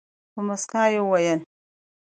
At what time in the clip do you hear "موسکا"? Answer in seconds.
0.47-0.83